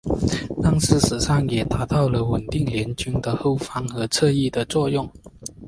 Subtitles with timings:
[0.63, 5.07] 但事实上也达到稳定联军的后方和侧翼的作用。